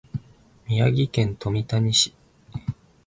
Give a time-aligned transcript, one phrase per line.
[0.67, 2.15] 宮城県富谷市